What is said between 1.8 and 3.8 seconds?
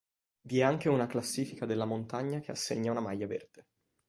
montagna che assegna una maglia verde.